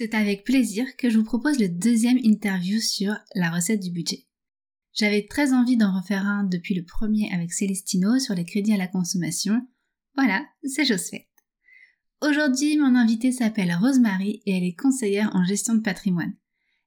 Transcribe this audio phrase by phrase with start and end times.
[0.00, 4.28] C'est avec plaisir que je vous propose le deuxième interview sur la recette du budget.
[4.92, 8.76] J'avais très envie d'en refaire un depuis le premier avec Célestino sur les crédits à
[8.76, 9.60] la consommation.
[10.14, 11.26] Voilà, c'est chose faite.
[12.22, 16.36] Aujourd'hui, mon invitée s'appelle Rosemary et elle est conseillère en gestion de patrimoine.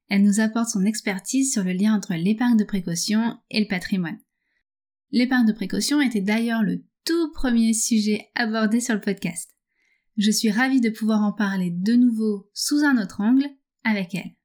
[0.08, 4.22] Elle nous apporte son expertise sur le lien entre l'épargne de précaution et le patrimoine.
[5.12, 9.52] L'épargne de précaution était d'ailleurs le tout premier sujet abordé sur le podcast.
[10.18, 13.48] Je suis ravie de pouvoir en parler de nouveau sous un autre angle
[13.84, 14.36] avec elle.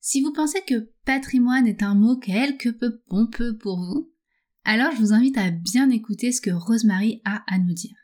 [0.00, 4.10] Si vous pensez que patrimoine est un mot quelque peu pompeux pour vous,
[4.64, 7.96] alors je vous invite à bien écouter ce que Rosemary a à nous dire.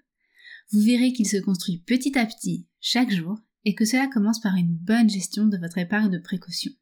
[0.73, 4.55] Vous verrez qu'il se construit petit à petit, chaque jour, et que cela commence par
[4.57, 6.73] une bonne gestion de votre épargne de précaution.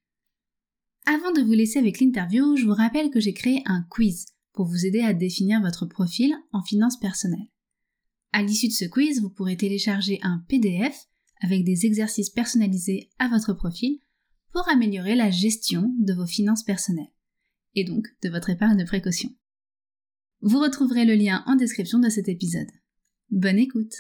[1.07, 4.67] Avant de vous laisser avec l'interview, je vous rappelle que j'ai créé un quiz pour
[4.67, 7.51] vous aider à définir votre profil en finances personnelles.
[8.37, 11.07] À l'issue de ce quiz, vous pourrez télécharger un PDF
[11.41, 14.01] avec des exercices personnalisés à votre profil
[14.53, 17.13] pour améliorer la gestion de vos finances personnelles
[17.77, 19.31] et donc de votre épargne de précaution.
[20.41, 22.67] Vous retrouverez le lien en description de cet épisode.
[23.31, 23.95] Bonne écoute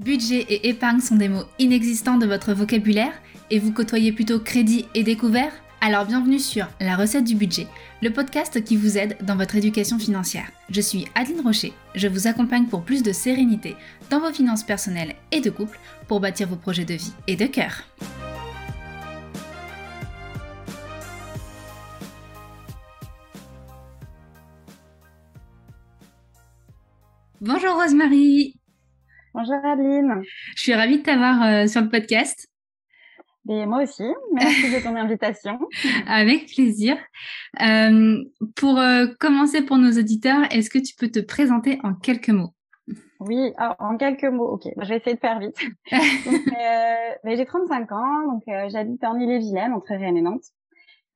[0.00, 4.84] Budget et épargne sont des mots inexistants de votre vocabulaire et vous côtoyez plutôt crédit
[4.94, 5.54] et découvert?
[5.82, 7.66] Alors bienvenue sur La recette du budget,
[8.02, 10.52] le podcast qui vous aide dans votre éducation financière.
[10.68, 13.76] Je suis Adeline Rocher, je vous accompagne pour plus de sérénité
[14.10, 17.46] dans vos finances personnelles et de couple pour bâtir vos projets de vie et de
[17.46, 17.82] cœur.
[27.40, 28.54] Bonjour Rosemary.
[29.32, 30.20] Bonjour Adeline.
[30.56, 32.49] Je suis ravie de t'avoir euh, sur le podcast.
[33.48, 35.58] Et moi aussi, merci de ton invitation.
[36.06, 36.96] Avec plaisir.
[37.60, 38.18] Euh,
[38.54, 42.54] pour euh, commencer pour nos auditeurs, est-ce que tu peux te présenter en quelques mots?
[43.20, 44.68] Oui, en quelques mots, ok.
[44.76, 45.56] Je vais essayer de faire vite.
[45.92, 50.44] euh, j'ai 35 ans, donc euh, j'habite en Ille-et-Vilaine, entre Rennes et Nantes.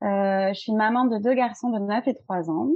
[0.03, 2.69] Euh, je suis maman de deux garçons de 9 et 3 ans.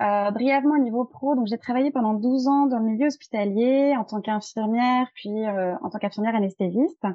[0.00, 3.94] Euh, brièvement au niveau pro, donc j'ai travaillé pendant 12 ans dans le milieu hospitalier
[3.96, 7.06] en tant qu'infirmière, puis euh, en tant qu'infirmière anesthésiste.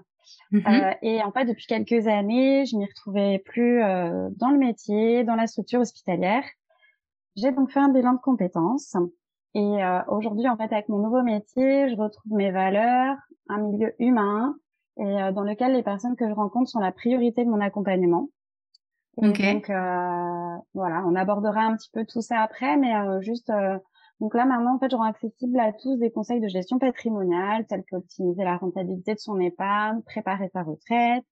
[0.52, 0.64] Mhm.
[0.68, 5.24] Euh, et en fait, depuis quelques années, je m'y retrouvais plus euh, dans le métier,
[5.24, 6.44] dans la structure hospitalière.
[7.36, 8.96] J'ai donc fait un bilan de compétences.
[9.54, 13.18] Et euh, aujourd'hui, en fait, avec mon nouveau métier, je retrouve mes valeurs,
[13.50, 14.56] un milieu humain,
[14.98, 18.30] et dans lequel les personnes que je rencontre sont la priorité de mon accompagnement.
[19.18, 23.78] Donc euh, voilà, on abordera un petit peu tout ça après, mais euh, juste euh,
[24.20, 27.66] donc là maintenant en fait je rends accessible à tous des conseils de gestion patrimoniale
[27.68, 31.24] tels qu'optimiser la rentabilité de son épargne, préparer sa retraite,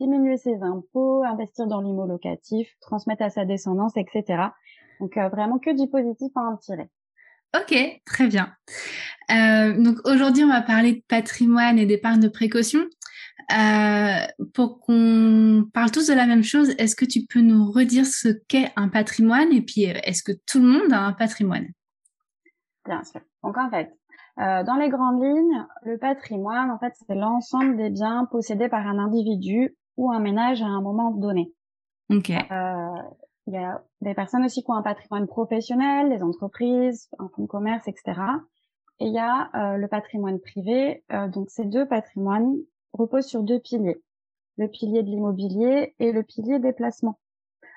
[0.00, 4.44] diminuer ses impôts, investir dans l'immo locatif, transmettre à sa descendance, etc.
[5.00, 6.88] Donc vraiment que du positif à en tirer.
[7.54, 8.54] Ok, très bien.
[9.28, 12.80] donc aujourd'hui on va parler de patrimoine et d'épargne de précaution.
[13.52, 18.06] Euh, pour qu'on parle tous de la même chose, est-ce que tu peux nous redire
[18.06, 21.68] ce qu'est un patrimoine et puis est-ce que tout le monde a un patrimoine?
[22.86, 23.20] Bien sûr.
[23.42, 23.96] Donc en fait,
[24.38, 28.86] euh, dans les grandes lignes, le patrimoine, en fait, c'est l'ensemble des biens possédés par
[28.86, 31.52] un individu ou un ménage à un moment donné.
[32.10, 32.30] Ok.
[32.30, 33.02] Euh,
[33.46, 37.42] il y a des personnes aussi qui ont un patrimoine professionnel, des entreprises, un fonds
[37.42, 38.20] de commerce, etc.
[39.00, 41.04] Et il y a euh, le patrimoine privé.
[41.12, 42.54] Euh, donc ces deux patrimoines
[42.92, 44.00] repose sur deux piliers.
[44.58, 47.18] Le pilier de l'immobilier et le pilier des placements.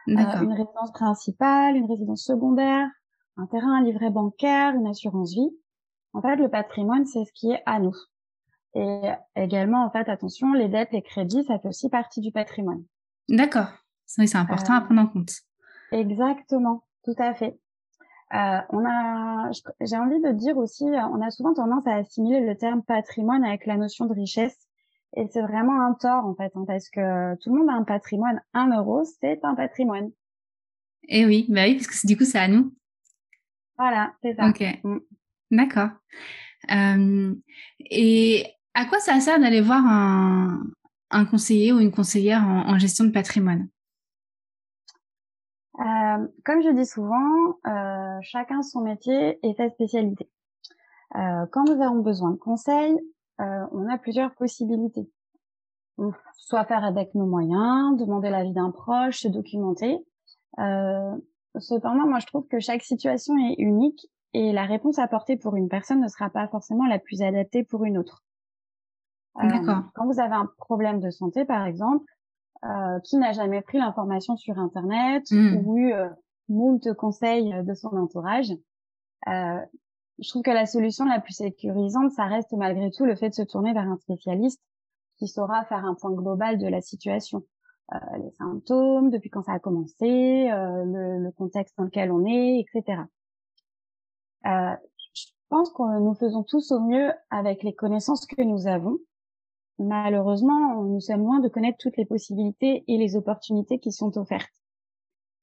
[0.07, 2.87] Euh, une résidence principale, une résidence secondaire,
[3.37, 5.51] un terrain, un livret bancaire, une assurance vie.
[6.13, 7.95] En fait, le patrimoine, c'est ce qui est à nous.
[8.75, 9.01] Et
[9.35, 12.83] également, en fait, attention, les dettes, les crédits, ça fait aussi partie du patrimoine.
[13.29, 13.69] D'accord.
[14.05, 15.31] C'est important à euh, prendre en compte.
[15.91, 17.57] Exactement, tout à fait.
[18.33, 19.51] Euh, on a,
[19.81, 23.65] j'ai envie de dire aussi, on a souvent tendance à assimiler le terme patrimoine avec
[23.65, 24.57] la notion de richesse.
[25.15, 27.83] Et c'est vraiment un tort, en fait, hein, parce que tout le monde a un
[27.83, 28.41] patrimoine.
[28.53, 30.11] Un euro, c'est un patrimoine.
[31.07, 32.73] Et eh oui, bah oui, parce que du coup, c'est à nous.
[33.77, 34.47] Voilà, c'est ça.
[34.47, 34.97] Ok, mm.
[35.51, 35.89] d'accord.
[36.71, 37.35] Euh,
[37.79, 40.63] et à quoi ça sert d'aller voir un,
[41.11, 43.67] un, conseiller ou une conseillère en, gestion de patrimoine?
[45.79, 50.29] Euh, Comme je dis souvent, euh, chacun son métier et sa spécialité.
[51.15, 52.97] Euh, quand nous avons besoin de conseils,
[53.41, 55.09] euh, on a plusieurs possibilités.
[56.33, 59.97] soit faire avec nos moyens, demander l'avis d'un proche, se documenter.
[61.55, 65.55] Euh, cependant, moi, je trouve que chaque situation est unique et la réponse apportée pour
[65.55, 68.23] une personne ne sera pas forcément la plus adaptée pour une autre.
[69.41, 69.83] Euh, D'accord.
[69.93, 72.05] Quand vous avez un problème de santé, par exemple,
[72.63, 75.57] euh, qui n'a jamais pris l'information sur Internet mmh.
[75.57, 76.09] ou eu euh,
[76.49, 78.51] moult conseils de son entourage,
[79.27, 83.33] je trouve que la solution la plus sécurisante, ça reste malgré tout le fait de
[83.33, 84.61] se tourner vers un spécialiste
[85.17, 87.43] qui saura faire un point global de la situation.
[87.93, 92.25] Euh, les symptômes, depuis quand ça a commencé, euh, le, le, contexte dans lequel on
[92.25, 93.03] est, etc.
[94.47, 94.75] Euh,
[95.13, 98.97] je pense que nous faisons tous au mieux avec les connaissances que nous avons.
[99.77, 104.51] Malheureusement, nous sommes loin de connaître toutes les possibilités et les opportunités qui sont offertes.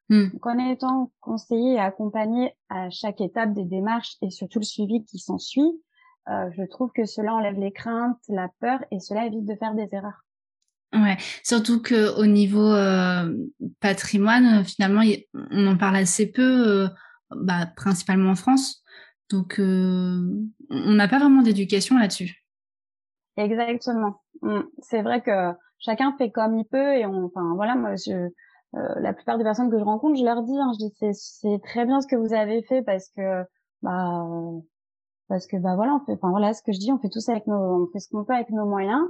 [0.08, 0.28] Hmm.
[0.42, 5.18] en étant conseillé et accompagné à chaque étape des démarches et surtout le suivi qui
[5.18, 5.80] s'ensuit,
[6.28, 9.74] euh, je trouve que cela enlève les craintes, la peur et cela évite de faire
[9.74, 10.24] des erreurs.
[10.92, 13.34] Ouais, surtout que au niveau euh,
[13.80, 15.02] patrimoine, finalement,
[15.50, 16.88] on en parle assez peu, euh,
[17.30, 18.82] bah, principalement en France.
[19.30, 20.20] Donc, euh,
[20.68, 22.44] on n'a pas vraiment d'éducation là-dessus.
[23.38, 24.20] Exactement.
[24.42, 24.60] Mm.
[24.80, 28.28] C'est vrai que chacun fait comme il peut et on, enfin voilà, moi, je,
[28.74, 31.60] la plupart des personnes que je rencontre, je leur dis, hein, je dis c'est c'est
[31.62, 33.44] très bien ce que vous avez fait parce que
[33.82, 34.26] bah
[35.28, 37.26] parce que bah voilà, on fait, enfin voilà, ce que je dis, on fait tous
[37.30, 39.00] avec nos, on fait ce qu'on peut avec nos moyens.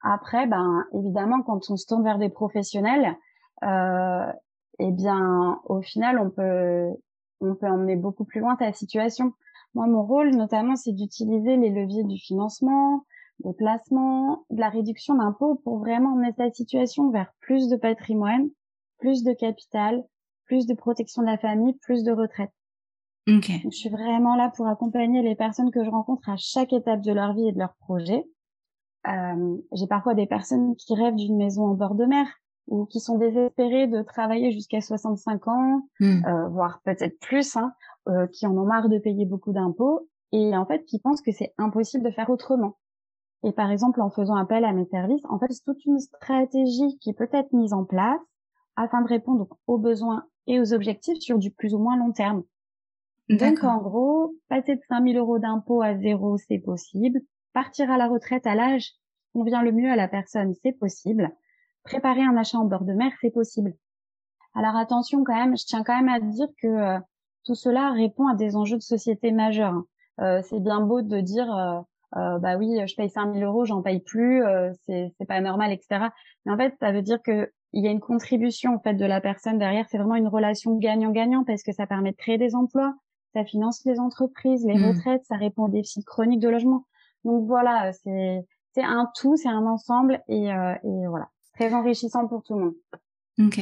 [0.00, 3.16] Après, ben évidemment, quand on se tourne vers des professionnels,
[3.64, 4.32] euh,
[4.78, 6.88] eh bien, au final, on peut,
[7.40, 9.32] on peut emmener beaucoup plus loin ta situation.
[9.74, 13.04] Moi, mon rôle, notamment, c'est d'utiliser les leviers du financement,
[13.40, 18.48] des placements, de la réduction d'impôts pour vraiment emmener ta situation vers plus de patrimoine,
[18.98, 20.04] plus de capital,
[20.46, 22.50] plus de protection de la famille, plus de retraite.
[23.28, 23.60] Okay.
[23.62, 27.12] je suis vraiment là pour accompagner les personnes que je rencontre à chaque étape de
[27.12, 28.24] leur vie et de leur projet.
[29.08, 32.26] Euh, j'ai parfois des personnes qui rêvent d'une maison en bord de mer
[32.66, 36.24] ou qui sont désespérées de travailler jusqu'à 65 ans, hmm.
[36.26, 37.72] euh, voire peut-être plus, hein,
[38.08, 41.32] euh, qui en ont marre de payer beaucoup d'impôts et en fait qui pensent que
[41.32, 42.76] c'est impossible de faire autrement.
[43.44, 46.98] Et par exemple, en faisant appel à mes services, en fait, c'est toute une stratégie
[47.00, 48.20] qui peut être mise en place
[48.76, 52.42] afin de répondre aux besoins et aux objectifs sur du plus ou moins long terme.
[53.28, 57.20] Donc, en gros, passer de 5000 euros d'impôts à zéro, c'est possible.
[57.52, 61.30] Partir à la retraite à l'âge qui convient le mieux à la personne, c'est possible.
[61.84, 63.74] Préparer un achat en bord de mer, c'est possible.
[64.54, 66.98] Alors attention quand même, je tiens quand même à dire que euh,
[67.44, 69.74] tout cela répond à des enjeux de société majeurs.
[69.74, 69.86] Hein.
[70.20, 71.80] Euh, c'est bien beau de dire euh,
[72.16, 76.06] euh, bah oui, je paye 5000 euros, j'en paye plus, euh, c'est pas normal, etc.
[76.46, 79.04] Mais en fait, ça veut dire que il y a une contribution en fait de
[79.04, 79.86] la personne derrière.
[79.90, 82.94] C'est vraiment une relation gagnant-gagnant parce que ça permet de créer des emplois,
[83.34, 84.86] ça finance les entreprises, les mmh.
[84.86, 86.86] retraites, ça répond aux défis chroniques de logement.
[87.24, 88.44] Donc voilà, c'est
[88.74, 92.64] c'est un tout, c'est un ensemble et, euh, et voilà, très enrichissant pour tout le
[92.66, 92.74] monde.
[93.40, 93.60] Ok.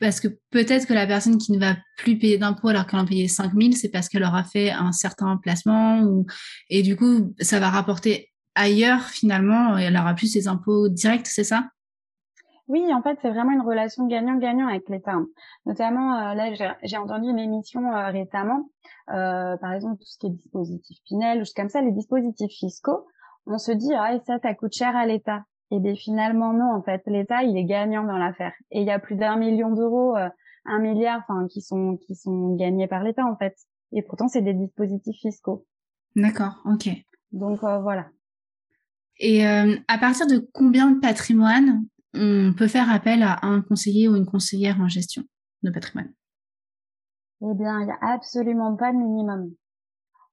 [0.00, 3.06] Parce que peut-être que la personne qui ne va plus payer d'impôts alors qu'elle en
[3.06, 6.26] payait 5000, c'est parce qu'elle aura fait un certain placement ou,
[6.70, 11.26] et du coup, ça va rapporter ailleurs finalement et elle aura plus ses impôts directs,
[11.26, 11.68] c'est ça?
[12.68, 15.16] Oui, en fait, c'est vraiment une relation gagnant-gagnant avec l'État.
[15.64, 18.68] Notamment, euh, là, j'ai entendu une émission euh, récemment,
[19.10, 23.06] euh, par exemple, tout ce qui est dispositif Pinel ou comme ça, les dispositifs fiscaux.
[23.46, 25.44] On se dit, ah, ça, ça coûte cher à l'État.
[25.70, 28.52] Et bien finalement non, en fait, l'État il est gagnant dans l'affaire.
[28.70, 30.28] Et il y a plus d'un million d'euros, euh,
[30.64, 33.54] un milliard, enfin qui sont qui sont gagnés par l'État en fait.
[33.92, 35.66] Et pourtant c'est des dispositifs fiscaux.
[36.16, 36.88] D'accord, ok.
[37.32, 38.06] Donc euh, voilà.
[39.20, 44.08] Et euh, à partir de combien de patrimoine on peut faire appel à un conseiller
[44.08, 45.22] ou une conseillère en gestion
[45.62, 46.12] de patrimoine
[47.42, 49.52] Eh bien, il n'y a absolument pas de minimum.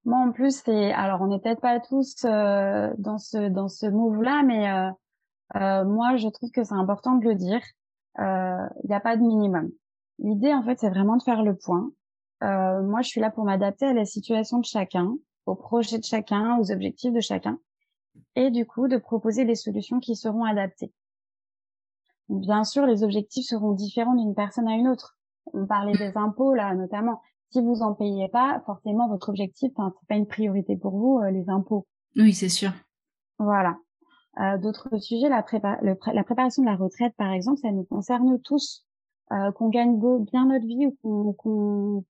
[0.05, 4.43] Moi, en plus, c'est alors on n'est peut-être pas tous dans ce dans ce move-là,
[4.43, 4.93] mais
[5.55, 7.61] euh, moi, je trouve que c'est important de le dire.
[8.17, 9.71] Il euh, n'y a pas de minimum.
[10.19, 11.91] L'idée, en fait, c'est vraiment de faire le point.
[12.43, 16.03] Euh, moi, je suis là pour m'adapter à la situation de chacun, au projet de
[16.03, 17.59] chacun, aux objectifs de chacun,
[18.35, 20.93] et du coup, de proposer des solutions qui seront adaptées.
[22.29, 25.17] Bien sûr, les objectifs seront différents d'une personne à une autre.
[25.53, 27.21] On parlait des impôts là, notamment.
[27.51, 31.21] Si vous en payez pas, forcément, votre objectif, enfin, c'est pas une priorité pour vous,
[31.31, 31.85] les impôts.
[32.15, 32.71] Oui, c'est sûr.
[33.37, 33.77] Voilà.
[34.39, 35.45] Euh, d'autres sujets, la,
[35.81, 38.85] la, préparation de la retraite, par exemple, ça nous concerne tous.
[39.31, 39.97] Euh, qu'on gagne
[40.31, 42.03] bien notre vie ou qu'on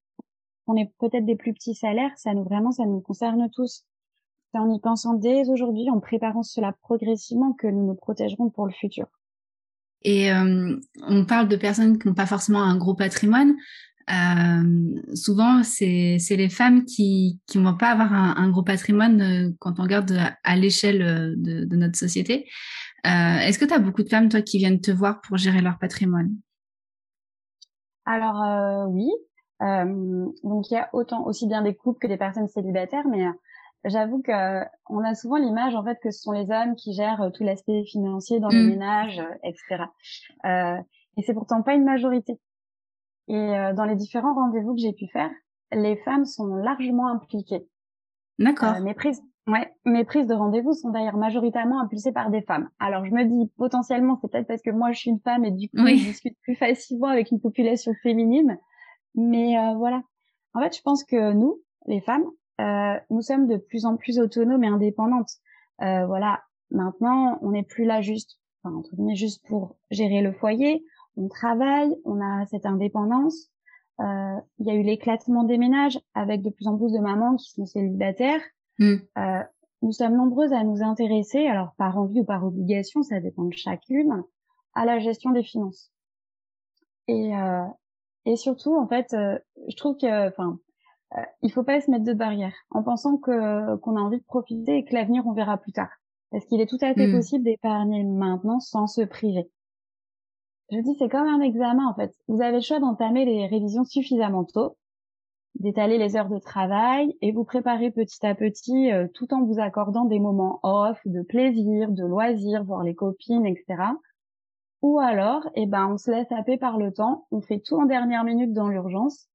[0.67, 3.85] qu ait peut-être des plus petits salaires, ça nous vraiment, ça nous concerne tous.
[4.51, 8.65] C'est en y pensant dès aujourd'hui, en préparant cela progressivement, que nous nous protégerons pour
[8.65, 9.07] le futur.
[10.03, 13.55] Et euh, on parle de personnes qui n'ont pas forcément un gros patrimoine.
[14.11, 19.79] Euh, souvent, c'est les femmes qui qui vont pas avoir un, gros patrimoine euh, quand
[19.79, 22.47] on regarde à, l'échelle euh, de, de, notre société.
[23.07, 25.61] Euh, Est-ce que tu as beaucoup de femmes, toi, qui viennent te voir pour gérer
[25.61, 26.35] leur patrimoine?
[28.05, 29.09] Alors, oui.
[29.59, 33.25] donc, il y a autant aussi bien des couples que des personnes célibataires, mais
[33.85, 37.31] j'avoue que on a souvent l'image, en fait, que ce sont les hommes qui gèrent
[37.33, 38.55] tout l'aspect financier dans mmh.
[38.55, 39.85] le ménage, etc.
[41.17, 42.39] et c'est pourtant pas une majorité.
[43.27, 45.31] Et euh, dans les différents rendez-vous que j'ai pu faire,
[45.71, 47.67] les femmes sont largement impliquées.
[48.37, 48.79] D'accord.
[48.81, 52.69] mes prises, ouais, mes prises de rendez-vous sont d'ailleurs majoritairement impulsées par des femmes.
[52.79, 55.51] Alors je me dis potentiellement c'est peut-être parce que moi je suis une femme et
[55.51, 58.59] du coup je discute plus facilement avec une population féminine.
[59.15, 60.01] Mais voilà.
[60.53, 62.25] En fait, je pense que nous, les femmes,
[62.59, 65.31] nous sommes de plus en plus autonomes et indépendantes.
[65.79, 66.41] voilà.
[66.71, 70.83] Maintenant, on n'est plus là juste, enfin entre guillemets, juste pour gérer le foyer.
[71.15, 73.51] On travaille, on a cette indépendance.
[74.01, 77.37] Euh, il y a eu l'éclatement des ménages avec de plus en plus de mamans
[77.37, 78.41] qui sont célibataires.
[78.79, 78.95] Mm.
[79.17, 79.43] Euh,
[79.81, 83.53] nous sommes nombreuses à nous intéresser, alors par envie ou par obligation, ça dépend de
[83.53, 84.23] chacune,
[84.73, 85.91] à la gestion des finances.
[87.07, 87.65] Et, euh,
[88.25, 89.37] et surtout, en fait, euh,
[89.69, 90.59] je trouve que, enfin,
[91.13, 94.25] euh, il faut pas se mettre de barrières en pensant que qu'on a envie de
[94.25, 95.91] profiter et que l'avenir on verra plus tard.
[96.31, 97.11] Parce qu'il est tout à fait mm.
[97.11, 99.49] possible d'épargner maintenant sans se priver.
[100.71, 102.13] Je dis, c'est comme un examen, en fait.
[102.27, 104.77] Vous avez le choix d'entamer les révisions suffisamment tôt,
[105.59, 109.59] d'étaler les heures de travail et vous préparer petit à petit, euh, tout en vous
[109.59, 113.83] accordant des moments off, de plaisir, de loisirs, voir les copines, etc.
[114.81, 117.85] Ou alors, eh ben, on se laisse happer par le temps, on fait tout en
[117.85, 119.27] dernière minute dans l'urgence.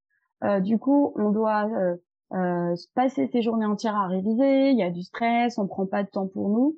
[0.44, 1.96] Euh, du coup, on doit euh,
[2.32, 6.02] euh, passer ses journées entières à réviser, il y a du stress, on prend pas
[6.02, 6.76] de temps pour nous.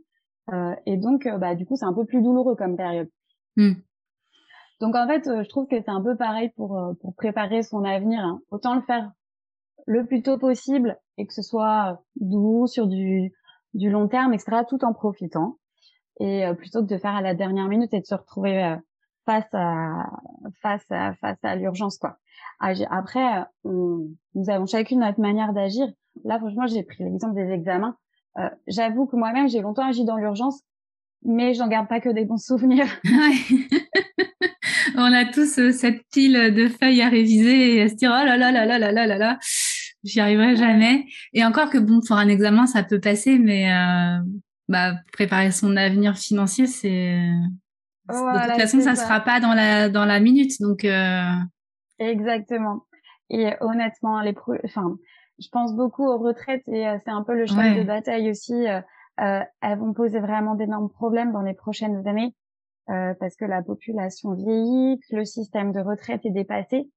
[0.86, 3.08] et donc, bah, du coup, c'est un peu plus douloureux comme période.
[3.56, 3.74] Hmm.
[4.82, 7.62] Donc en fait, euh, je trouve que c'est un peu pareil pour euh, pour préparer
[7.62, 8.18] son avenir.
[8.24, 8.40] Hein.
[8.50, 9.12] Autant le faire
[9.86, 13.32] le plus tôt possible et que ce soit doux sur du
[13.74, 14.62] du long terme, etc.
[14.68, 15.58] Tout en profitant
[16.18, 18.76] et euh, plutôt que de faire à la dernière minute et de se retrouver
[19.24, 20.10] face à
[20.62, 22.16] face à face à l'urgence quoi.
[22.90, 24.16] Après, nous
[24.48, 25.86] avons chacune notre manière d'agir.
[26.24, 27.96] Là, franchement, j'ai pris l'exemple des examens.
[28.66, 30.62] J'avoue que moi-même, j'ai longtemps agi dans l'urgence,
[31.24, 32.86] mais j'en garde pas que des bons souvenirs.
[34.96, 38.24] on a tous euh, cette pile de feuilles à réviser et à se dire oh
[38.24, 39.38] là là là là là là là là,
[40.04, 41.06] j'y arriverai jamais.
[41.32, 44.18] Et encore que bon, pour un examen, ça peut passer, mais euh,
[44.68, 47.18] bah, préparer son avenir financier, c'est
[48.08, 50.86] de toute façon, ça, ne sera pas dans la dans la minute, donc.
[52.02, 52.10] Euh...
[52.10, 52.86] Exactement.
[53.30, 54.96] Et honnêtement, les enfin,
[55.38, 58.66] je pense beaucoup aux retraites et euh, c'est un peu le cheval de bataille aussi.
[58.66, 62.34] Euh, elles vont poser vraiment d'énormes problèmes dans les prochaines années.
[62.90, 66.90] Euh, parce que la population vieillit, que le système de retraite est dépassé.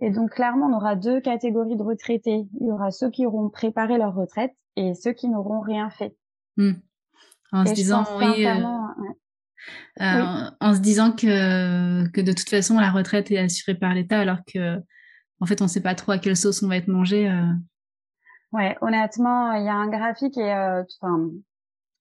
[0.00, 2.48] Et donc clairement, on aura deux catégories de retraités.
[2.60, 6.16] Il y aura ceux qui auront préparé leur retraite et ceux qui n'auront rien fait.
[6.56, 6.72] Hmm.
[7.52, 8.54] En se disant oui, euh,
[10.00, 14.20] euh, en se disant que que de toute façon la retraite est assurée par l'État
[14.20, 14.78] alors que
[15.40, 17.30] en fait on ne sait pas trop à quelle sauce on va être mangé.
[18.52, 21.30] Ouais, honnêtement, il y a un graphique et enfin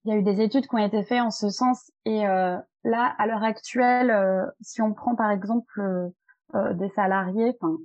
[0.05, 2.57] il y a eu des études qui ont été faites en ce sens et euh,
[2.83, 7.77] là à l'heure actuelle euh, si on prend par exemple euh, des salariés enfin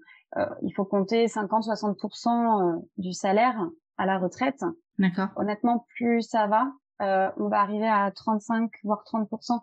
[0.62, 3.56] il faut compter 50-60% du salaire
[3.98, 4.64] à la retraite.
[4.98, 5.28] D'accord.
[5.36, 9.60] Honnêtement plus ça va on va arriver à 35 voire 30%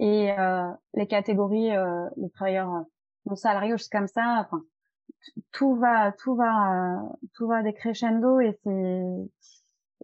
[0.00, 0.34] et
[0.94, 1.70] les catégories
[2.16, 2.84] les travailleurs
[3.26, 4.62] non salariés juste comme ça enfin
[5.52, 7.02] tout va tout va
[7.34, 9.02] tout va décrescendo et c'est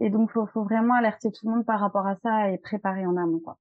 [0.00, 3.06] et donc, faut, faut vraiment alerter tout le monde par rapport à ça et préparer
[3.06, 3.58] en amont, quoi.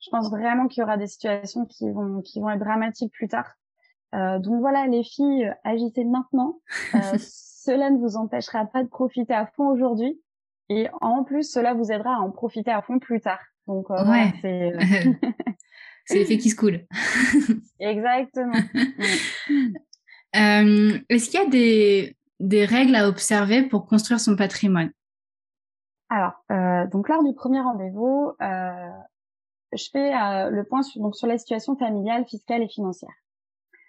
[0.00, 3.28] Je pense vraiment qu'il y aura des situations qui vont, qui vont être dramatiques plus
[3.28, 3.54] tard.
[4.14, 6.60] Euh, donc voilà, les filles, euh, agissez maintenant.
[6.94, 10.20] Euh, cela ne vous empêchera pas de profiter à fond aujourd'hui.
[10.68, 13.40] Et en plus, cela vous aidera à en profiter à fond plus tard.
[13.66, 14.32] Donc euh, ouais.
[14.42, 14.72] c'est...
[16.06, 16.86] c'est l'effet qui se coule.
[17.80, 18.54] Exactement.
[20.34, 24.90] Est-ce qu'il y a des, des règles à observer pour construire son patrimoine?
[26.14, 28.90] Alors, euh, donc lors du premier rendez-vous, euh,
[29.72, 33.10] je fais euh, le point sur, donc sur la situation familiale, fiscale et financière.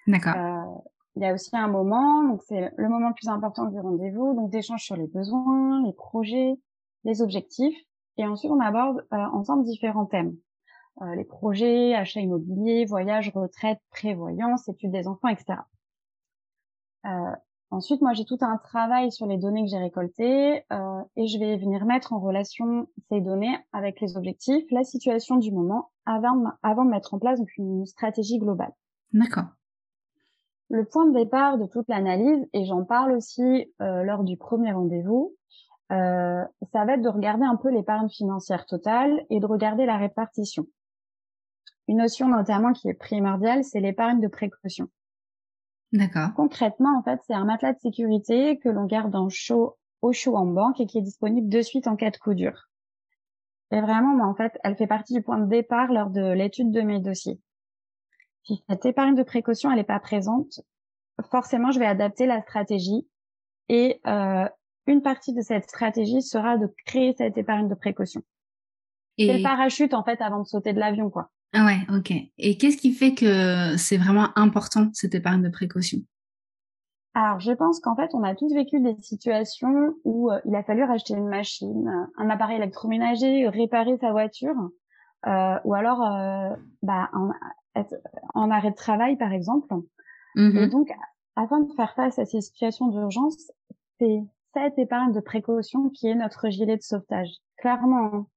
[0.08, 0.84] D'accord.
[1.16, 4.36] Il y a aussi un moment, donc c'est le moment le plus important du rendez-vous,
[4.36, 6.56] donc d'échange sur les besoins, les projets,
[7.06, 7.78] les objectifs,
[8.18, 10.36] et ensuite on aborde ensemble différents thèmes.
[11.16, 15.60] les projets, achat immobilier, voyage, retraite, prévoyance, études des enfants, etc.
[17.72, 21.40] Ensuite, moi, j'ai tout un travail sur les données que j'ai récoltées euh, et je
[21.40, 26.42] vais venir mettre en relation ces données avec les objectifs, la situation du moment, avant,
[26.62, 28.72] avant de mettre en place une stratégie globale.
[29.12, 29.46] D'accord.
[30.76, 34.74] Le point de départ de toute l'analyse, et j'en parle aussi euh, lors du premier
[34.74, 35.34] rendez-vous,
[35.94, 39.96] euh, ça va être de regarder un peu l'épargne financière totale et de regarder la
[39.96, 40.66] répartition.
[41.88, 44.90] Une notion notamment qui est primordiale, c'est l'épargne de précaution.
[45.94, 46.34] D'accord.
[46.36, 50.36] Concrètement, en fait, c'est un matelas de sécurité que l'on garde en chaud, au chaud
[50.36, 52.68] en banque et qui est disponible de suite en cas de coup dur.
[53.72, 56.72] Et vraiment, moi, en fait, elle fait partie du point de départ lors de l'étude
[56.72, 57.40] de mes dossiers.
[58.46, 60.62] Si cette épargne de précaution, elle n'est pas présente,
[61.32, 63.08] forcément, je vais adapter la stratégie
[63.70, 64.48] et euh,
[64.88, 68.22] une partie de cette stratégie sera de créer cette épargne de précaution.
[69.18, 69.28] Et...
[69.28, 71.30] C'est le parachute en fait avant de sauter de l'avion, quoi.
[71.54, 72.12] Ah ouais, ok.
[72.38, 76.00] Et qu'est-ce qui fait que c'est vraiment important cette épargne de précaution?
[77.14, 80.64] Alors, je pense qu'en fait, on a tous vécu des situations où euh, il a
[80.64, 84.56] fallu racheter une machine, un appareil électroménager, réparer sa voiture,
[85.26, 87.10] euh, ou alors euh, bah,
[88.34, 89.68] en, arrêt de travail, par exemple.
[90.36, 90.92] Mmh Et donc,
[91.36, 93.52] afin de faire face à ces situations d'urgence,
[94.00, 98.06] c'est cette épargne de précaution qui est notre gilet de sauvetage, clairement.
[98.14, 98.28] Hein.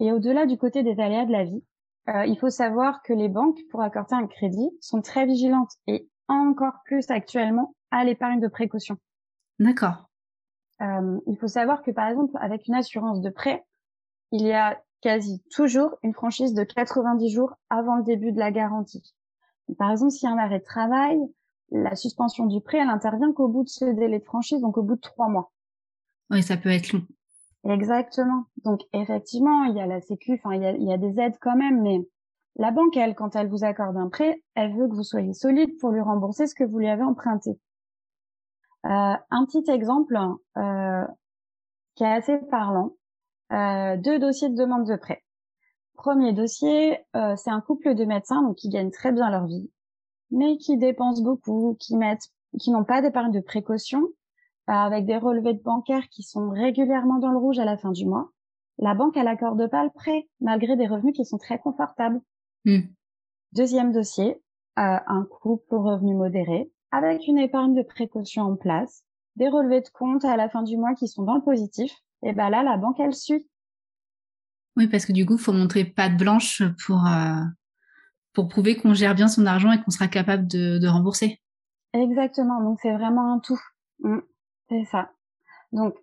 [0.00, 1.62] Et au-delà du côté des aléas de la vie,
[2.08, 6.08] euh, il faut savoir que les banques, pour accorder un crédit, sont très vigilantes et
[6.26, 8.96] encore plus actuellement à l'épargne de précaution.
[9.60, 10.08] D'accord.
[10.80, 13.64] Euh, il faut savoir que par exemple, avec une assurance de prêt,
[14.32, 18.50] il y a quasi toujours une franchise de 90 jours avant le début de la
[18.50, 19.14] garantie.
[19.78, 21.18] Par exemple, a un arrêt de travail,
[21.70, 24.82] la suspension du prêt, elle intervient qu'au bout de ce délai de franchise, donc au
[24.82, 25.52] bout de trois mois.
[26.30, 27.02] Oui, ça peut être long.
[27.64, 28.44] Exactement.
[28.64, 31.20] Donc effectivement, il y a la sécu, enfin il y a, il y a des
[31.20, 32.00] aides quand même, mais
[32.56, 35.78] la banque, elle, quand elle vous accorde un prêt, elle veut que vous soyez solide
[35.78, 37.50] pour lui rembourser ce que vous lui avez emprunté.
[38.84, 40.18] Euh, un petit exemple
[40.58, 41.06] euh,
[41.94, 42.94] qui est assez parlant.
[43.52, 45.22] Euh, deux dossiers de demande de prêt.
[45.94, 49.70] Premier dossier, euh, c'est un couple de médecins donc qui gagnent très bien leur vie,
[50.30, 54.02] mais qui dépensent beaucoup, qui mettent, qui n'ont pas d'épargne de précaution,
[54.70, 57.90] euh, avec des relevés de bancaires qui sont régulièrement dans le rouge à la fin
[57.90, 58.30] du mois.
[58.78, 62.20] La banque, elle accorde pas le prêt, malgré des revenus qui sont très confortables.
[62.64, 62.80] Hmm.
[63.52, 64.42] Deuxième dossier,
[64.78, 69.04] euh, un couple aux revenus modérés, avec une épargne de précaution en place,
[69.36, 72.32] des relevés de compte à la fin du mois qui sont dans le positif, et
[72.32, 73.48] ben là, la banque, elle suit.
[74.76, 77.42] Oui, parce que du coup, il faut montrer patte blanche pour, euh,
[78.32, 81.40] pour prouver qu'on gère bien son argent et qu'on sera capable de, de rembourser.
[81.92, 83.60] Exactement, donc c'est vraiment un tout.
[84.00, 84.20] Hmm.
[84.68, 85.10] c'est ça.
[85.72, 85.94] Donc,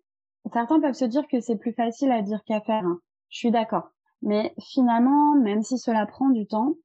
[0.53, 2.85] certains peuvent se dire que c'est plus facile à dire qu'à faire.
[2.85, 2.99] Hein.
[3.29, 3.89] Je suis d'accord.
[4.21, 6.75] Mais finalement, même si cela prend du temps,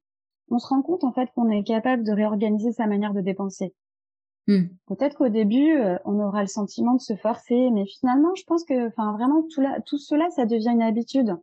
[0.49, 3.73] on se rend compte en fait qu'on est capable de réorganiser sa manière de dépenser.
[4.47, 4.65] Hmm.
[4.87, 8.63] Peut-être qu'au début, euh, on aura le sentiment de se forcer, mais finalement, je pense
[8.63, 11.35] que, enfin, vraiment, tout, tout cela, ça devient une habitude.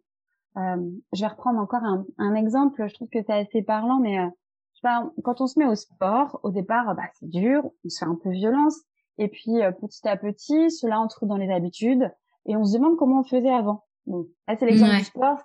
[0.56, 2.86] Euh, je vais reprendre encore un, un, exemple.
[2.86, 4.26] Je trouve que c'est assez parlant, mais euh,
[4.74, 7.88] je sais pas, quand on se met au sport, au départ, bah, c'est dur, on
[7.88, 8.78] se fait un peu violence,
[9.18, 12.10] et puis euh, petit à petit, cela entre dans les habitudes,
[12.46, 13.84] et on se demande comment on faisait avant.
[14.06, 15.38] Bon, là, c'est l'exemple du sport.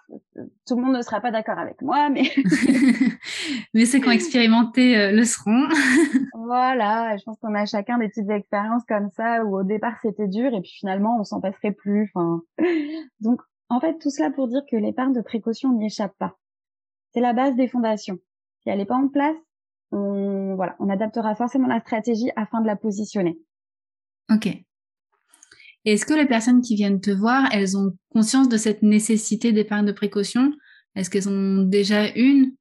[0.66, 2.24] Tout le monde ne sera pas d'accord avec moi, mais.
[3.74, 5.68] mais ceux qui ont expérimenté euh, le seront.
[6.34, 10.28] voilà, je pense qu'on a chacun des petites expériences comme ça où au départ c'était
[10.28, 12.12] dur et puis finalement on s'en passerait plus.
[12.14, 12.42] Enfin,
[13.20, 16.38] donc en fait tout cela pour dire que l'épargne de précaution n'y échappe pas.
[17.14, 18.18] C'est la base des fondations.
[18.62, 19.36] Si elle n'est pas en place,
[19.92, 23.38] on voilà, on adaptera forcément la stratégie afin de la positionner.
[24.32, 24.50] Ok.
[25.86, 29.86] Est-ce que les personnes qui viennent te voir, elles ont conscience de cette nécessité d'épargne
[29.86, 30.52] de précaution?
[30.96, 32.54] Est-ce qu'elles ont déjà une?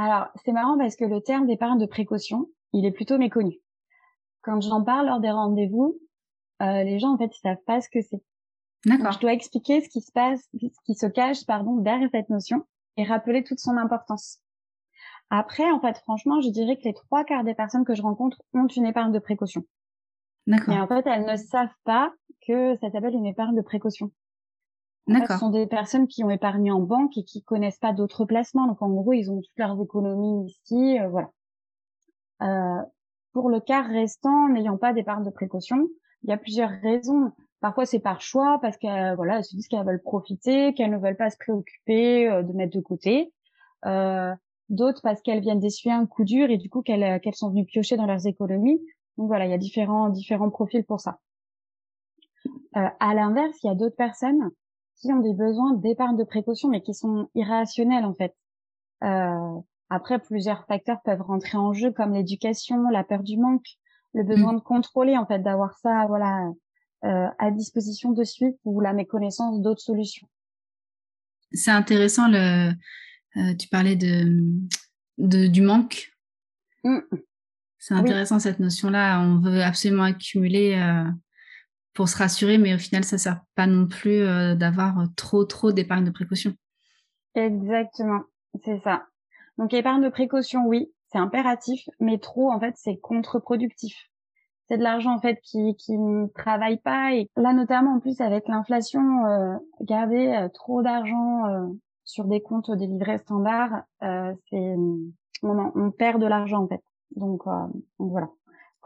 [0.00, 3.56] Alors, c'est marrant parce que le terme d'épargne de précaution, il est plutôt méconnu.
[4.42, 5.98] Quand j'en parle lors des rendez-vous,
[6.62, 8.22] euh, les gens, en fait, ils savent pas ce que c'est.
[8.86, 9.10] D'accord.
[9.10, 12.64] Je dois expliquer ce qui se passe, ce qui se cache, pardon, derrière cette notion
[12.96, 14.38] et rappeler toute son importance.
[15.30, 18.40] Après, en fait, franchement, je dirais que les trois quarts des personnes que je rencontre
[18.54, 19.64] ont une épargne de précaution.
[20.46, 20.74] D'accord.
[20.74, 22.12] Mais en fait, elles ne savent pas
[22.46, 24.12] que ça s'appelle une épargne de précaution.
[25.08, 25.36] D'accord.
[25.36, 28.66] Ce sont des personnes qui ont épargné en banque et qui connaissent pas d'autres placements.
[28.66, 31.30] Donc en gros, ils ont toutes leurs économies ici, euh, voilà.
[32.42, 32.82] Euh,
[33.32, 35.88] pour le quart restant, n'ayant pas d'épargne de précaution,
[36.22, 37.32] il y a plusieurs raisons.
[37.60, 40.98] Parfois c'est par choix parce qu'elles voilà, elles se disent qu'elles veulent profiter, qu'elles ne
[40.98, 43.32] veulent pas se préoccuper euh, de mettre de côté.
[43.86, 44.34] Euh,
[44.68, 47.64] D'autres parce qu'elles viennent d'essuyer un coup dur et du coup qu'elles qu'elles sont venues
[47.64, 48.78] piocher dans leurs économies.
[49.16, 51.20] Donc voilà, il y a différents différents profils pour ça.
[52.76, 54.50] Euh, à l'inverse, il y a d'autres personnes
[55.00, 58.34] qui ont des besoins d'épargne de précaution, mais qui sont irrationnels en fait.
[59.04, 63.66] Euh, après, plusieurs facteurs peuvent rentrer en jeu, comme l'éducation, la peur du manque,
[64.12, 64.56] le besoin mmh.
[64.56, 66.50] de contrôler en fait, d'avoir ça, voilà,
[67.04, 70.28] euh, à disposition de suite ou la méconnaissance d'autres solutions.
[71.52, 72.70] C'est intéressant le.
[73.36, 74.42] Euh, tu parlais de,
[75.18, 76.10] de du manque.
[76.84, 76.98] Mmh.
[77.78, 79.20] C'est intéressant cette notion-là.
[79.20, 80.74] On veut absolument accumuler
[81.94, 85.44] pour se rassurer, mais au final, ça sert pas non plus euh, d'avoir euh, trop,
[85.44, 86.52] trop d'épargne de précaution.
[87.34, 88.22] Exactement,
[88.64, 89.06] c'est ça.
[89.58, 93.96] Donc, épargne de précaution, oui, c'est impératif, mais trop, en fait, c'est contre-productif.
[94.68, 97.14] C'est de l'argent, en fait, qui, qui ne travaille pas.
[97.14, 101.42] Et là, notamment, en plus, avec l'inflation, euh, garder euh, trop d'argent
[102.04, 104.74] sur des comptes des livrets standards, c'est
[105.42, 106.82] on, on, perd de l'argent, en fait.
[107.16, 107.44] Donc,
[107.98, 108.28] donc voilà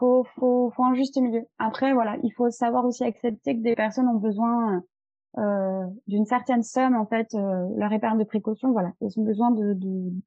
[0.03, 1.43] faut, faut, faut un juste milieu.
[1.59, 4.83] Après, voilà, il faut savoir aussi accepter que des personnes ont besoin
[5.37, 9.51] euh, d'une certaine somme, en fait, euh, leur épargne de précaution, voilà, ils ont besoin
[9.51, 9.77] de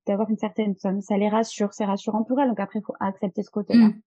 [0.06, 1.02] d'avoir une certaine somme.
[1.02, 2.48] Ça les rassure, c'est rassurant pour elles.
[2.48, 3.88] Donc après, il faut accepter ce côté-là.
[3.88, 4.00] Mm.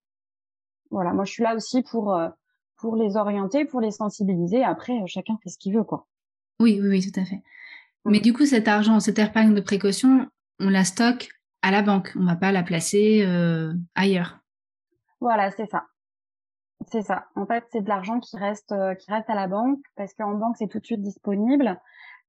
[0.89, 2.29] Voilà, moi je suis là aussi pour euh,
[2.77, 4.63] pour les orienter, pour les sensibiliser.
[4.63, 6.07] Après, euh, chacun fait ce qu'il veut, quoi.
[6.59, 7.43] Oui, oui, oui, tout à fait.
[8.05, 8.11] Mm.
[8.11, 10.27] Mais du coup, cet argent, cette épargne de précaution,
[10.59, 11.29] on la stocke
[11.61, 12.11] à la banque.
[12.19, 13.23] On va pas la placer
[13.93, 14.39] ailleurs.
[15.21, 15.85] Voilà, c'est ça.
[16.87, 17.25] C'est ça.
[17.35, 20.33] En fait, c'est de l'argent qui reste euh, qui reste à la banque parce qu'en
[20.35, 21.79] banque c'est tout de suite disponible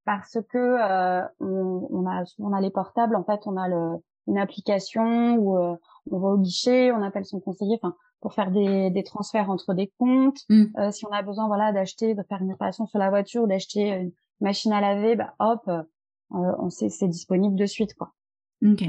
[0.04, 3.14] parce que euh, on, on, a on a les portables.
[3.14, 5.76] En fait, on a le, une application où euh,
[6.10, 9.72] on va au guichet, on appelle son conseiller, enfin pour faire des, des transferts entre
[9.72, 10.40] des comptes.
[10.48, 10.64] Mm.
[10.78, 13.88] Euh, si on a besoin, voilà, d'acheter, de faire une réparation sur la voiture, d'acheter
[13.88, 15.70] une machine à laver, bah hop,
[16.30, 18.12] on sait c'est disponible de suite, quoi.
[18.66, 18.82] Ok.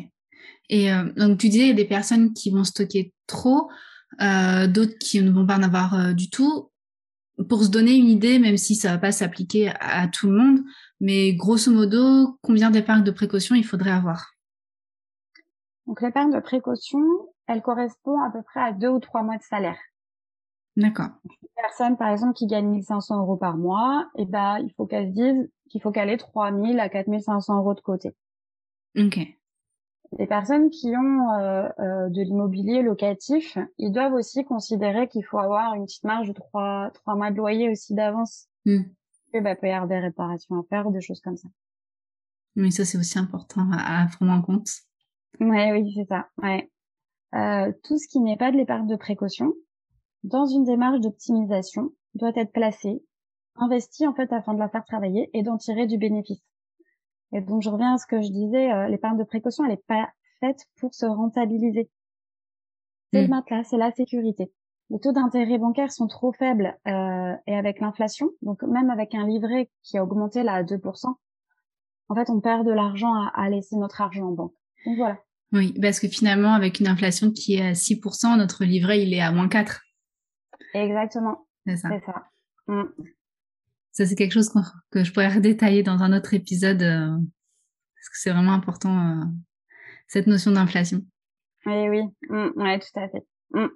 [0.69, 3.69] Et donc tu disais il y a des personnes qui vont stocker trop.
[4.19, 6.69] Euh, d'autres qui ne vont pas en avoir euh, du tout.
[7.47, 10.60] Pour se donner une idée, même si ça va pas s'appliquer à, tout le monde,
[11.00, 14.34] mais grosso modo, combien d'épargne de précaution il faudrait avoir?
[15.88, 17.00] Donc l'épargne de précaution,
[17.47, 19.80] elle correspond à peu près à deux ou trois mois de salaire.
[20.78, 21.10] D'accord.
[21.24, 24.86] Une personne, par exemple, qui gagne 1500 euros par mois, et eh ben, il faut
[24.86, 28.15] qu'elle se dise qu'il faut qu'elle ait 3000 à 4500 euros de côté.
[28.97, 29.19] Ok.
[30.19, 35.39] Les personnes qui ont euh, euh, de l'immobilier locatif, ils doivent aussi considérer qu'il faut
[35.39, 38.47] avoir une petite marge de trois trois mois de loyer aussi d'avance.
[38.65, 38.82] Mm.
[39.34, 41.47] Et bah, peut y avoir des réparations à faire ou des choses comme ça.
[42.58, 44.67] Oui, ça c'est aussi important à, prendre en compte.
[45.39, 46.28] Ouais, oui, c'est ça.
[46.41, 46.69] Ouais.
[47.34, 49.54] Euh, tout ce qui n'est pas de l'épargne de précaution,
[50.24, 53.02] dans une démarche d'optimisation, doit être placé,
[53.56, 56.43] investi en fait afin de la faire travailler et d'en tirer du bénéfice.
[57.33, 59.83] Et donc, je reviens à ce que je disais, euh, l'épargne de précaution, elle n'est
[59.87, 61.89] pas faite pour se rentabiliser.
[63.13, 63.31] C'est le hmm.
[63.31, 64.51] matelas, c'est la sécurité.
[64.89, 69.25] Les taux d'intérêt bancaire sont trop faibles euh, et avec l'inflation, donc même avec un
[69.25, 71.15] livret qui a augmenté là à 2%,
[72.09, 74.53] en fait, on perd de l'argent à, à, laisser notre argent en banque.
[74.85, 75.17] Donc voilà.
[75.53, 79.21] Oui, parce que finalement, avec une inflation qui est à 6%, notre livret, il est
[79.21, 79.81] à moins 4.
[80.73, 81.47] Exactement.
[81.65, 81.89] C'est ça.
[81.89, 82.25] C'est ça.
[82.67, 82.83] Mm.
[83.91, 84.49] Ça, c'est quelque chose
[84.91, 89.25] que je pourrais redétailler dans un autre épisode, euh, parce que c'est vraiment important, euh,
[90.08, 91.01] cette notion d'inflation.
[91.65, 93.25] Oui, oui, mmh, ouais, tout à fait.
[93.51, 93.67] Mmh.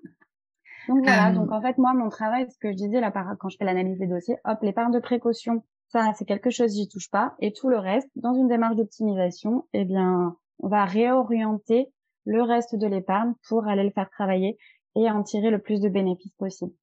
[0.88, 3.58] Donc voilà, donc en fait, moi, mon travail, ce que je disais là, quand je
[3.58, 7.36] fais l'analyse des dossiers, hop, l'épargne de précaution, ça, c'est quelque chose, j'y touche pas.
[7.40, 11.88] Et tout le reste, dans une démarche d'optimisation, eh bien, on va réorienter
[12.26, 14.58] le reste de l'épargne pour aller le faire travailler
[14.96, 16.74] et en tirer le plus de bénéfices possible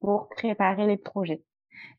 [0.00, 1.42] pour préparer les projets.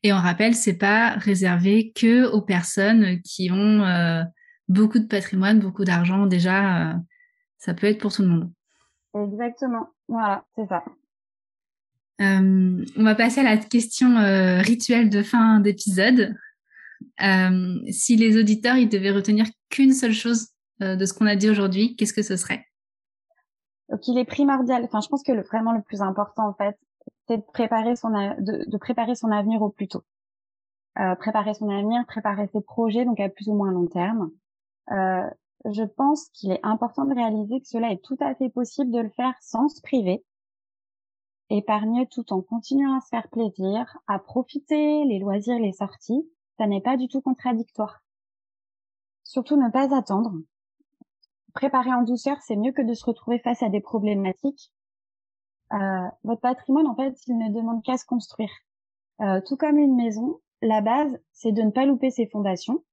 [0.02, 4.22] Et on rappelle, c'est pas réservé que aux personnes qui ont euh,
[4.68, 6.26] beaucoup de patrimoine, beaucoup d'argent.
[6.26, 6.94] Déjà, euh,
[7.58, 8.52] ça peut être pour tout le monde.
[9.14, 9.88] Exactement.
[10.08, 10.84] Voilà, c'est ça.
[12.20, 14.16] Euh, on va passer à la question
[14.62, 16.34] rituelle de fin d'épisode.
[17.90, 20.48] si les auditeurs ils devaient retenir qu'une seule chose
[20.80, 22.66] de ce qu'on a dit aujourd'hui, qu'est-ce que ce serait?
[23.88, 24.84] Donc il est primordial.
[24.84, 26.76] Enfin, je pense que le vraiment le plus important en fait,
[27.26, 30.02] c'est de préparer son de, préparer son avenir au plus tôt.
[30.98, 34.30] Euh, préparer son avenir, préparer ses projets, donc à plus ou moins long terme.
[34.92, 35.28] Euh,
[35.66, 39.00] je pense qu'il est important de réaliser que cela est tout à fait possible de
[39.00, 40.24] le faire sans se priver,
[41.50, 46.66] épargner tout en continuant à se faire plaisir, à profiter, les loisirs, les sorties, ça
[46.66, 48.02] n'est pas du tout contradictoire.
[49.24, 50.32] Surtout ne pas attendre.
[51.52, 54.72] Préparer en douceur, c'est mieux que de se retrouver face à des problématiques
[55.72, 58.50] euh, votre patrimoine, en fait, il ne demande qu'à se construire.
[59.20, 62.84] Euh, tout comme une maison, la base, c'est de ne pas louper ses fondations.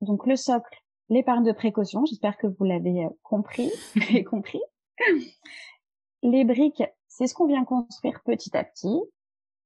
[0.00, 3.70] Donc le socle, l'épargne de précaution, j'espère que vous l'avez euh, compris
[4.10, 4.60] et compris.
[6.22, 9.00] Les briques, c'est ce qu'on vient construire petit à petit.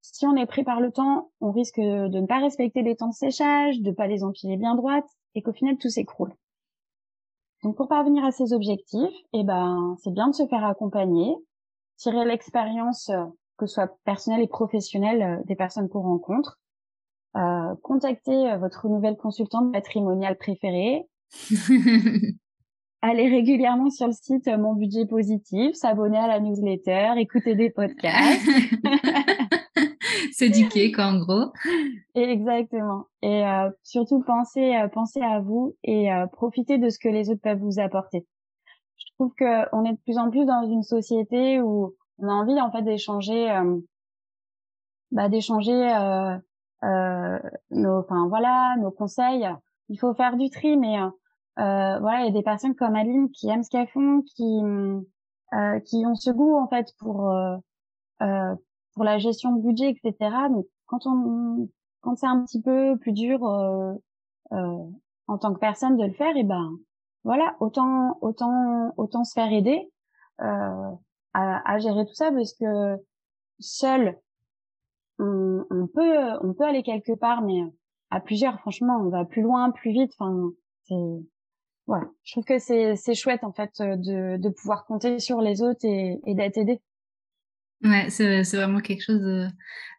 [0.03, 3.09] Si on est pris par le temps, on risque de ne pas respecter les temps
[3.09, 6.35] de séchage, de pas les empiler bien droites et qu'au final tout s'écroule.
[7.63, 11.37] Donc pour parvenir à ces objectifs, eh ben c'est bien de se faire accompagner,
[12.01, 13.25] tirer l'expérience, euh,
[13.59, 16.59] que ce soit personnelle et professionnelle, euh, des personnes qu'on rencontre.
[17.37, 21.07] Euh, contacter votre nouvelle consultante patrimoniale préférée.
[23.03, 28.43] aller régulièrement sur le site Mon Budget Positif, s'abonner à la newsletter, écouter des podcasts.
[30.33, 31.53] S'éduquer, quoi, en gros.
[32.15, 33.05] Exactement.
[33.23, 33.45] Et
[33.85, 38.27] surtout, penser, penser à vous et profiter de ce que les autres peuvent vous apporter
[39.21, 42.71] trouve qu'on est de plus en plus dans une société où on a envie en
[42.71, 43.79] fait d'échanger, euh,
[45.11, 46.37] bah, d'échanger euh,
[46.85, 47.39] euh,
[47.71, 49.49] nos, enfin voilà, nos conseils.
[49.89, 50.97] Il faut faire du tri, mais
[51.57, 54.61] voilà, il y a des personnes comme Aline qui aiment ce qu'elles font, qui
[55.85, 57.29] qui ont ce goût en fait pour
[58.23, 58.55] euh,
[58.95, 60.31] pour la gestion de budget, etc.
[60.51, 61.69] Donc quand on
[62.01, 63.93] quand c'est un petit peu plus dur euh,
[64.53, 64.85] euh,
[65.27, 66.71] en tant que personne de le faire, et ben
[67.25, 69.91] voilà, autant autant autant se faire aider
[70.41, 70.91] euh,
[71.35, 72.97] à, à, gérer tout ça parce que
[73.59, 74.19] seul
[75.19, 77.63] on, on, peut on peut aller quelque part, mais
[78.11, 80.13] à plusieurs, franchement, on va plus loin, plus vite.
[80.19, 80.51] Enfin,
[80.85, 81.25] c'est
[81.87, 82.07] voilà.
[82.25, 85.85] Je trouve que c'est c'est chouette en fait de de pouvoir compter sur les autres
[85.85, 86.81] et, et d'être aidé.
[87.83, 89.23] Ouais, c'est vraiment quelque chose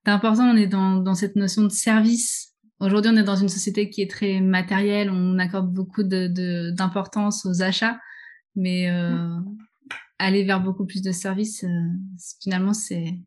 [0.06, 0.52] d'important.
[0.52, 2.51] On est dans, dans cette notion de service.
[2.82, 5.12] Aujourd'hui, on est dans une société qui est très matérielle.
[5.12, 8.00] On accorde beaucoup d'importance de, aux achats,
[8.56, 9.58] mais euh, mmh.
[10.18, 11.68] aller vers beaucoup plus de services, euh,
[12.42, 13.20] finalement, c'est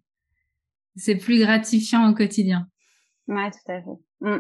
[0.97, 2.67] c'est plus gratifiant au quotidien.
[3.29, 3.99] Ouais, tout à fait.
[4.21, 4.38] Mmh.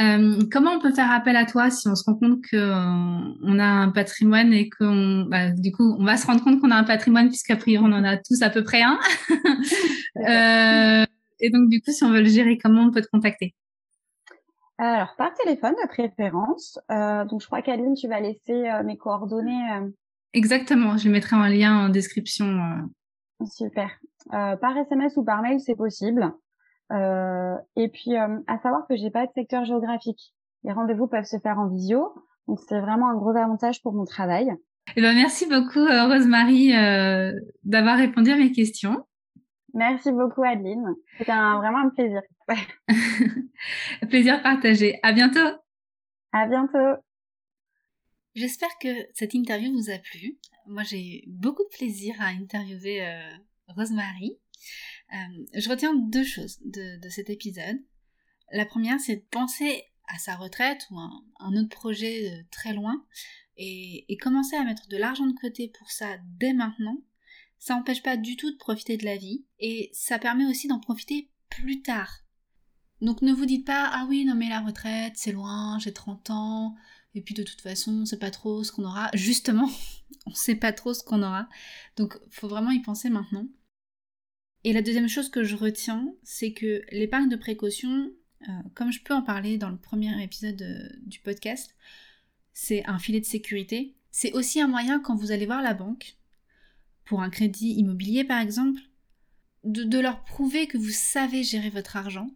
[0.00, 3.58] Euh, comment on peut faire appel à toi si on se rend compte qu'on euh,
[3.58, 6.76] a un patrimoine et qu'on, bah, du coup, on va se rendre compte qu'on a
[6.76, 8.98] un patrimoine puisqu'a priori on en a tous à peu près un.
[10.28, 11.06] euh,
[11.38, 13.54] et donc du coup, si on veut le gérer, comment on peut te contacter?
[14.78, 16.78] Alors par téléphone de préférence.
[16.90, 19.72] Euh, donc je crois qu'Aline, tu vas laisser euh, mes coordonnées.
[19.72, 19.88] Euh.
[20.32, 22.60] Exactement, je mettrai un lien en description.
[23.52, 23.90] Super.
[24.30, 26.32] par SMS ou par mail, c'est possible.
[26.92, 30.34] Euh, et puis, euh, à savoir que j'ai pas de secteur géographique.
[30.64, 32.14] Les rendez-vous peuvent se faire en visio,
[32.48, 34.50] donc c'est vraiment un gros avantage pour mon travail.
[34.96, 37.32] Eh ben, merci beaucoup, euh, Rosemary, euh,
[37.64, 39.04] d'avoir répondu à mes questions.
[39.74, 40.94] Merci beaucoup, Adeline.
[41.18, 42.22] C'était un, vraiment un plaisir.
[44.08, 44.98] plaisir partagé.
[45.02, 45.58] À bientôt.
[46.32, 47.02] À bientôt.
[48.34, 50.38] J'espère que cette interview vous a plu.
[50.66, 53.30] Moi, j'ai beaucoup de plaisir à interviewer euh,
[53.68, 54.38] Rosemary.
[55.12, 57.78] Euh, je retiens deux choses de, cet épisode.
[58.52, 61.10] La première, c'est de penser à sa retraite ou un,
[61.40, 63.04] un autre projet euh, très loin
[63.56, 66.96] et, commencer à mettre de l'argent de côté pour ça dès maintenant.
[67.58, 70.80] Ça n'empêche pas du tout de profiter de la vie et ça permet aussi d'en
[70.80, 72.20] profiter plus tard.
[73.00, 76.30] Donc ne vous dites pas ah oui non mais la retraite c'est loin, j'ai 30
[76.30, 76.74] ans
[77.14, 79.10] et puis de toute façon on sait pas trop ce qu'on aura.
[79.14, 79.70] Justement,
[80.26, 81.48] on sait pas trop ce qu'on aura.
[81.96, 83.48] Donc faut vraiment y penser maintenant.
[84.64, 88.10] Et la deuxième chose que je retiens, c'est que l'épargne de précaution,
[88.48, 91.76] euh, comme je peux en parler dans le premier épisode euh, du podcast,
[92.54, 93.94] c'est un filet de sécurité.
[94.10, 96.16] C'est aussi un moyen quand vous allez voir la banque,
[97.04, 98.80] pour un crédit immobilier par exemple,
[99.64, 102.28] de, leur prouver que vous savez gérer votre argent,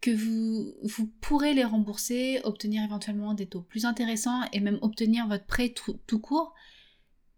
[0.00, 5.26] que vous, vous pourrez les rembourser, obtenir éventuellement des taux plus intéressants et même obtenir
[5.26, 6.54] votre prêt tout court,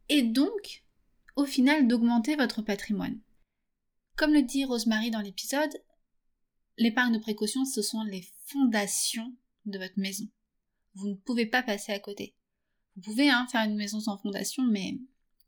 [0.08, 0.84] et donc,
[1.36, 3.20] au final, d'augmenter votre patrimoine.
[4.16, 5.70] Comme le dit Rosemary dans l'épisode,
[6.76, 9.32] l'épargne de précaution, ce sont les fondations
[9.66, 10.28] de votre maison.
[10.94, 12.34] Vous ne pouvez pas passer à côté.
[12.96, 14.98] Vous pouvez hein, faire une maison sans fondation, mais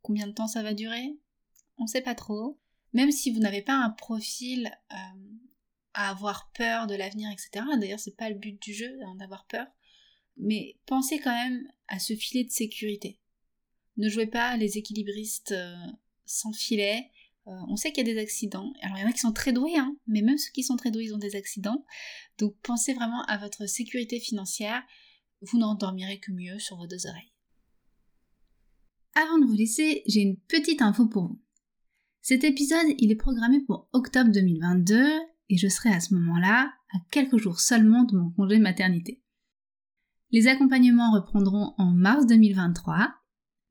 [0.03, 1.17] combien de temps ça va durer
[1.79, 2.59] On ne sait pas trop.
[2.93, 4.97] Même si vous n'avez pas un profil euh,
[5.95, 7.65] à avoir peur de l'avenir, etc.
[7.81, 9.67] D'ailleurs, c'est pas le but du jeu hein, d'avoir peur.
[10.37, 13.19] Mais pensez quand même à ce filet de sécurité.
[13.97, 15.75] Ne jouez pas les équilibristes euh,
[16.25, 17.11] sans filet
[17.49, 18.73] euh, on sait qu'il y a des accidents.
[18.83, 20.77] Alors il y en a qui sont très doués, hein, mais même ceux qui sont
[20.77, 21.85] très doués, ils ont des accidents.
[22.39, 24.83] Donc pensez vraiment à votre sécurité financière.
[25.41, 27.32] Vous n'endormirez que mieux sur vos deux oreilles.
[29.15, 31.43] Avant de vous laisser, j'ai une petite info pour vous.
[32.23, 35.05] Cet épisode, il est programmé pour octobre 2022
[35.49, 39.23] et je serai à ce moment-là à quelques jours seulement de mon congé maternité.
[40.31, 43.15] Les accompagnements reprendront en mars 2023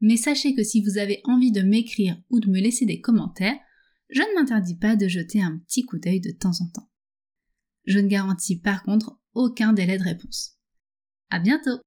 [0.02, 3.58] mais sachez que si vous avez envie de m'écrire ou de me laisser des commentaires,
[4.10, 6.90] je ne m'interdis pas de jeter un petit coup d'œil de temps en temps.
[7.86, 10.58] Je ne garantis par contre aucun délai de réponse.
[11.30, 11.80] À bientôt!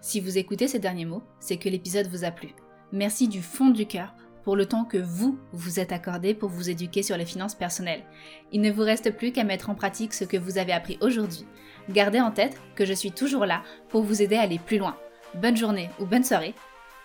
[0.00, 2.54] Si vous écoutez ces derniers mots, c'est que l'épisode vous a plu.
[2.90, 6.70] Merci du fond du cœur pour le temps que vous vous êtes accordé pour vous
[6.70, 8.04] éduquer sur les finances personnelles.
[8.50, 11.44] Il ne vous reste plus qu'à mettre en pratique ce que vous avez appris aujourd'hui.
[11.90, 14.96] Gardez en tête que je suis toujours là pour vous aider à aller plus loin.
[15.34, 16.54] Bonne journée ou bonne soirée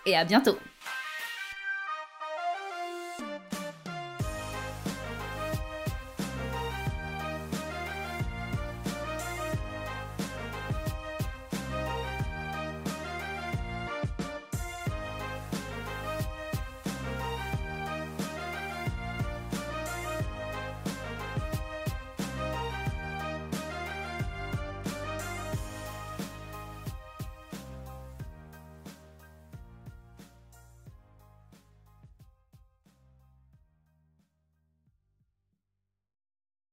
[0.06, 0.56] et à bientôt